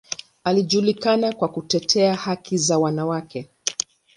Anajulikana 0.43 1.33
kwa 1.33 1.47
kutetea 1.47 2.15
haki 2.15 2.57
za 2.57 2.77
wanawake. 2.77 3.49